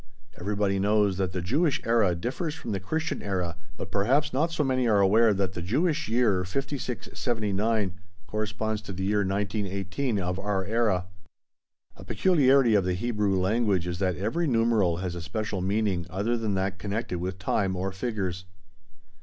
[0.39, 4.63] Everybody knows that the Jewish era differs from the Christian era, but perhaps not so
[4.63, 7.93] many are aware that the Jewish year 5679
[8.25, 11.05] corresponds to the year 1918 of our era.
[11.95, 16.35] A peculiarity of the Hebrew language is that every numeral has a special meaning other
[16.35, 18.45] than that connected with time or figures.